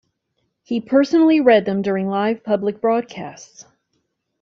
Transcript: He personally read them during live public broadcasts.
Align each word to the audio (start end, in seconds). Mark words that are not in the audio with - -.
He 0.63 0.81
personally 0.81 1.41
read 1.41 1.65
them 1.65 1.83
during 1.83 2.07
live 2.09 2.43
public 2.43 2.81
broadcasts. 2.81 3.65